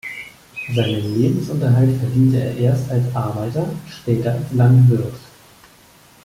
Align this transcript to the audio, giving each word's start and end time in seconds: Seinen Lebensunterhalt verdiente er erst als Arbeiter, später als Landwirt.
Seinen 0.73 1.15
Lebensunterhalt 1.21 1.95
verdiente 1.99 2.37
er 2.39 2.57
erst 2.57 2.89
als 2.89 3.15
Arbeiter, 3.15 3.69
später 3.87 4.31
als 4.33 4.51
Landwirt. 4.51 5.13